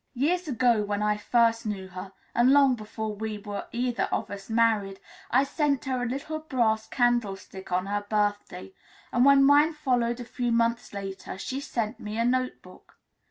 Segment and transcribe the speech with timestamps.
[0.15, 4.49] Years ago, when first I knew her, and long before we were either of us
[4.49, 8.73] married, I sent her a little brass candlestick on her birthday;
[9.11, 12.97] and when mine followed a few months later, she sent me a note book.